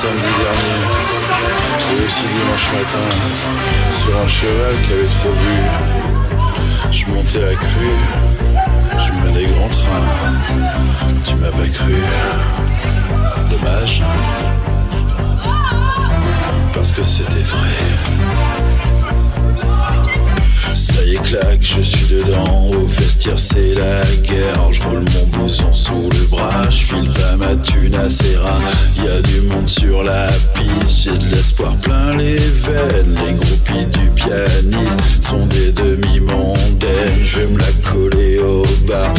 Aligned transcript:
samedi 0.00 0.32
dernier. 0.44 0.80
Et 1.90 2.06
aussi 2.06 2.26
dimanche 2.36 2.68
matin, 2.72 3.08
sur 3.98 4.14
un 4.16 4.28
cheval 4.28 4.74
qui 4.84 4.92
avait 4.92 5.12
trop 5.18 5.34
bu. 5.40 5.56
Je 6.92 7.04
montais 7.10 7.40
la 7.40 7.54
crue, 7.56 8.02
je 9.04 9.10
menais 9.20 9.46
grand 9.46 9.68
train. 9.70 10.04
Tu 11.24 11.34
m'as 11.34 11.50
pas 11.50 11.68
cru, 11.72 11.96
dommage. 13.50 14.02
Parce 16.72 16.92
que 16.92 17.02
c'était 17.02 17.46
vrai. 17.54 18.57
Ça 20.98 21.04
y 21.04 21.14
est, 21.14 21.22
claque, 21.22 21.62
je 21.62 21.80
suis 21.80 22.06
dedans. 22.16 22.70
Au 22.72 22.84
vestiaire, 22.84 23.38
c'est 23.38 23.74
la 23.74 24.02
guerre. 24.22 24.72
Je 24.72 24.82
roule 24.82 25.04
mon 25.14 25.26
bouson 25.26 25.72
sous 25.72 26.08
le 26.10 26.26
bras. 26.26 26.68
Je 26.70 26.86
file 26.86 27.10
pas 27.12 27.36
ma 27.36 27.54
thune 27.54 27.94
à 27.94 28.10
Serra. 28.10 28.58
Y'a 28.96 29.22
du 29.22 29.42
monde 29.42 29.68
sur 29.68 30.02
la 30.02 30.26
piste. 30.54 31.02
J'ai 31.02 31.16
de 31.16 31.26
l'espoir 31.30 31.76
plein 31.76 32.16
les 32.16 32.36
veines. 32.36 33.14
Les 33.14 33.34
groupies 33.34 33.86
du 33.96 34.10
pianiste 34.10 35.00
sont 35.22 35.46
des 35.46 35.70
demi-mondaines. 35.70 37.22
Je 37.22 37.38
vais 37.38 37.46
me 37.46 37.58
la 37.58 37.72
coller 37.88 38.40
au 38.40 38.62
bas 38.88 39.14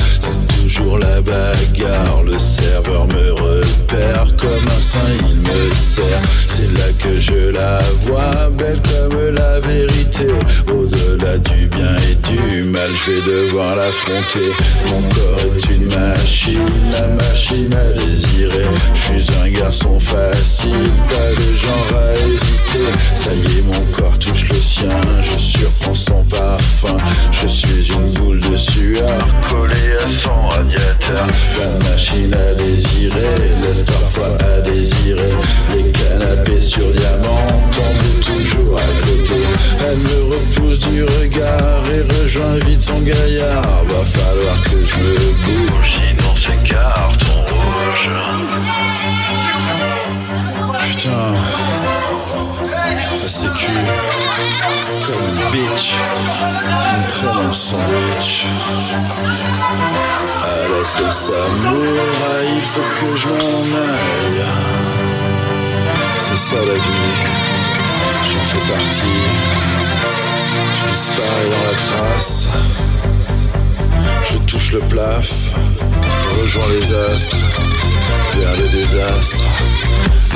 toujours 0.79 0.97
la 0.97 1.21
bagarre. 1.21 2.23
Le 2.23 2.37
serveur 2.37 3.07
me 3.07 3.31
repère 3.31 4.25
comme 4.37 4.67
un 4.67 4.81
saint, 4.81 4.99
il 5.29 5.35
me 5.35 5.73
sert. 5.73 6.21
C'est 6.47 6.71
là 6.77 6.91
que 6.99 7.17
je 7.17 7.51
la 7.51 7.79
vois, 8.05 8.49
belle 8.57 8.81
comme 8.81 9.35
la 9.35 9.59
vérité. 9.59 10.27
Au-delà 10.71 11.37
du 11.37 11.67
bien 11.67 11.95
et 11.95 12.15
du 12.27 12.63
mal, 12.63 12.89
je 12.95 13.11
vais 13.11 13.21
devoir 13.21 13.75
l'affronter. 13.75 14.51
Mon 14.89 15.01
corps 15.09 15.55
est 15.55 15.69
une 15.75 15.85
machine, 15.85 16.65
la 16.91 17.07
machine 17.07 17.73
à 17.73 18.05
désirer. 18.05 18.67
Je 18.93 19.19
suis 19.19 19.31
un 19.43 19.49
garçon 19.49 19.99
facile, 19.99 20.89
pas 21.09 21.31
de 21.35 21.55
genre 21.55 21.99
à 21.99 22.13
hésiter. 22.13 22.68
Ça 23.15 23.33
y 23.33 23.57
est, 23.57 23.61
mon 23.63 23.91
corps 23.91 24.19
touche 24.19 24.47
le 24.47 24.55
sien, 24.55 24.89
je 25.21 25.39
surprends 25.39 25.95
son 25.95 26.23
parfum. 26.25 26.97
Je 27.31 27.47
suis 27.47 27.91
une 27.93 28.11
boule 28.11 28.39
de 28.39 28.55
sueur 28.55 29.17
collée 29.49 29.97
à 29.97 30.07
son 30.07 30.47
radiateur. 30.49 31.25
La 31.59 31.89
machine 31.89 32.31
à 32.31 32.53
désirer 32.53 33.55
laisse 33.63 33.81
parfois 33.81 34.37
à 34.45 34.61
désirer. 34.61 35.33
Les 35.75 35.91
canapés 35.91 36.61
sur 36.61 36.91
diamant 36.91 37.47
tombent 37.71 38.19
toujours 38.23 38.77
à 38.77 39.03
côté. 39.03 39.41
Elle 39.87 39.97
me 39.97 40.31
repousse 40.31 40.79
du 40.79 41.03
regard 41.03 41.83
et 41.89 42.21
rejoint 42.21 42.59
vite 42.67 42.83
son 42.83 42.99
gaillard. 42.99 43.83
Va 43.85 44.05
falloir 44.05 44.61
que 44.65 44.83
je 44.83 44.95
me 44.95 45.15
bouge, 45.41 45.91
sinon 45.91 46.35
c'est 46.45 46.69
carton 46.69 47.45
rouge. 47.47 48.78
Sécu, 53.29 53.71
comme 55.05 55.23
une 55.29 55.51
bitch, 55.51 55.93
ils 55.93 56.97
me 56.97 57.11
prennent 57.11 57.47
en 57.47 57.53
sandwich. 57.53 58.45
À 60.41 60.67
la 60.67 60.83
sauce 60.83 61.29
samouraï, 61.29 62.47
il 62.55 62.61
faut 62.61 62.89
que 62.99 63.15
je 63.15 63.27
m'en 63.27 63.61
aille. 63.77 64.45
C'est 66.21 66.37
ça 66.37 66.55
la 66.55 66.73
vie, 66.73 67.11
j'en 68.25 68.43
fais 68.49 68.73
partie. 68.73 69.21
Tu 70.73 70.89
disparais 70.89 71.49
dans 71.53 71.65
la 71.69 71.75
trace. 72.09 72.47
Je 74.31 74.37
touche 74.39 74.71
le 74.73 74.79
plaf, 74.79 75.29
rejoins 76.41 76.67
les 76.69 76.93
astres, 77.13 77.37
vers 78.39 78.57
le 78.57 78.69
désastre. 78.69 79.39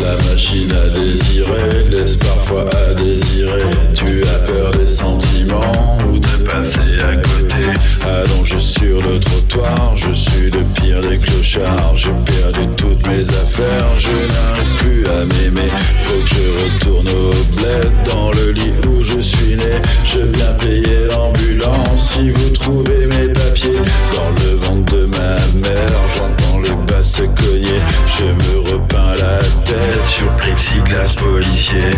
La 0.01 0.15
machine 0.29 0.71
à 0.71 0.89
désirer 0.89 1.83
laisse 1.89 2.17
parfois 2.17 2.65
à 2.75 2.93
désirer. 2.93 3.63
Tu 3.93 4.21
as 4.23 4.39
peur 4.39 4.71
des 4.71 4.87
sentiments 4.87 5.97
ou 6.09 6.19
de 6.19 6.43
passer 6.43 6.99
à 6.99 7.15
côté. 7.15 7.63
Allongé 8.03 8.59
sur 8.59 9.01
le 9.01 9.19
trottoir, 9.19 9.95
je 9.95 10.11
suis 10.11 10.49
le 10.49 10.63
pire 10.75 11.01
des 11.01 11.17
clochards. 11.17 11.95
J'ai 11.95 12.11
perdu 12.25 12.67
toutes 12.75 13.07
mes 13.07 13.21
affaires, 13.29 13.97
je 13.97 14.09
n'arrive 14.09 14.77
plus 14.79 15.05
à 15.07 15.25
m'aimer. 15.25 15.69
Faut 16.03 16.19
que 16.19 16.35
je 16.35 16.63
retourne 16.63 17.09
au 17.09 17.55
bled 17.55 17.91
dans 18.11 18.31
le 18.31 18.51
lit 18.51 18.73
où 18.89 19.03
je 19.03 19.19
suis 19.19 19.55
né. 19.55 19.81
Je 20.03 20.19
viens 20.19 20.53
payer 20.53 21.07
l'ambulance 21.11 22.13
si 22.13 22.29
vous 22.29 22.49
trouvez 22.49 23.05
mes 23.07 23.27
papiers. 23.29 23.69
Dans 24.15 24.43
le 24.43 24.55
ventre 24.57 24.93
de 24.93 25.05
ma 25.05 25.35
mère, 25.67 25.99
j'entends 26.17 26.59
les 26.59 26.93
basses 26.93 27.21
cogner. 27.35 27.79
Je 28.17 28.25
me 28.25 28.59
repeins 28.71 29.13
la 29.15 29.39
tête 29.63 30.05
sur 30.07 30.35
plexiglas 30.37 31.15
policier. 31.15 31.89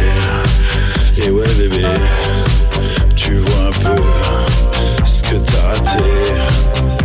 Et 1.18 1.30
ouais 1.30 1.48
bébé, 1.58 1.86
tu 3.16 3.38
vois 3.38 3.68
un 3.68 3.96
peu 3.96 4.02
ce 5.06 5.24
que 5.24 5.36
t'as 5.36 5.68
raté. 5.68 7.05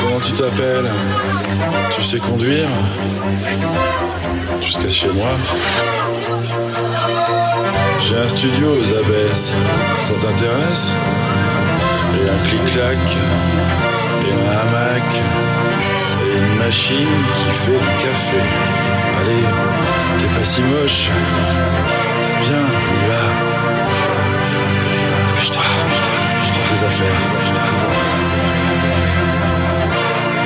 Comment 0.00 0.20
tu 0.20 0.32
t'appelles 0.32 0.90
Tu 1.94 2.02
sais 2.02 2.18
conduire 2.18 2.68
Jusqu'à 4.60 4.90
chez 4.90 5.08
moi 5.08 5.28
J'ai 8.02 8.16
un 8.16 8.28
studio 8.28 8.68
aux 8.80 8.92
abbesses. 8.98 9.52
Ça 10.00 10.12
t'intéresse 10.14 10.90
Et 12.14 12.28
un 12.28 12.48
clic-clac, 12.48 12.98
et 14.22 14.32
un 14.32 14.50
hamac, 14.60 15.08
et 16.24 16.38
une 16.38 16.58
machine 16.58 17.16
qui 17.34 17.44
fait 17.64 17.78
du 17.78 17.92
café. 18.02 18.40
Allez, 19.20 19.44
t'es 20.18 20.38
pas 20.38 20.44
si 20.44 20.60
moche. 20.62 21.10
Viens, 22.42 22.66
tes 26.68 26.84
affaires. 26.84 27.20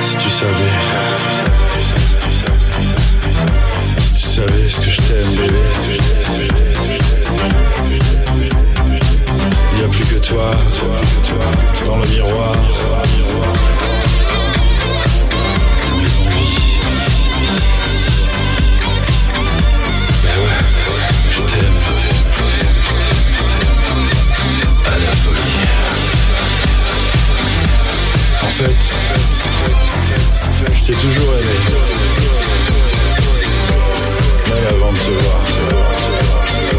Si 0.01 0.15
tu 0.17 0.29
savais. 0.29 0.73
Si 4.13 4.21
tu 4.21 4.27
savais 4.27 4.69
ce 4.69 4.79
que 4.79 4.91
je 4.91 5.01
t'aime, 5.01 5.35
bébé. 5.35 5.99
Il 9.73 9.77
n'y 9.77 9.83
a 9.83 9.87
plus 9.87 10.05
que 10.05 10.19
toi, 10.25 10.51
dans 11.85 11.97
le 11.97 12.07
miroir. 12.07 12.51
fait, 28.61 28.81
je 30.73 30.85
t'ai 30.85 30.93
toujours 30.93 31.33
aimé. 31.33 31.57
Même 34.49 34.67
avant 34.69 34.91
de 34.91 34.97
te 34.97 35.11
voir, 35.23 35.41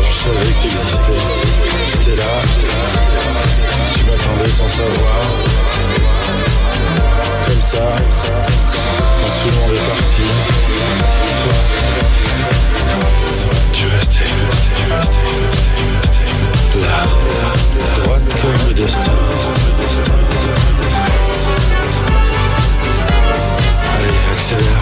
je 0.09 0.15
savais 0.15 0.53
que 0.53 0.63
t'existais. 0.63 1.23
J'étais 1.89 2.17
là, 2.17 2.33
tu 3.93 4.01
m'attendais 4.05 4.51
sans 4.51 4.69
savoir. 4.69 5.23
Comme 7.47 7.63
ça, 7.63 7.87
quand 9.19 9.33
tout 9.41 9.49
le 9.49 9.55
monde 9.61 9.73
est 9.75 9.87
parti, 9.89 10.27
toi, 11.43 11.57
tu 13.73 13.85
restais. 13.89 14.33
Là, 16.81 17.01
droite 18.03 18.27
comme 18.41 18.69
le 18.69 18.75
destin. 18.75 20.22
to 24.59 24.82